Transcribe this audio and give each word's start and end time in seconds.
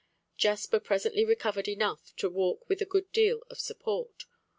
Jasper 0.35 0.79
presently 0.79 1.23
recovered 1.23 1.67
enough 1.67 2.15
to 2.15 2.27
walk 2.27 2.67
with 2.67 2.81
a 2.81 2.85
good 2.85 3.11
deal 3.11 3.41
of 3.51 3.59
support. 3.59 4.23